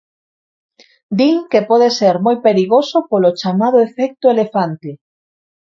[1.17, 4.89] Din que pode ser moi perigoso polo chamado efecto elefante.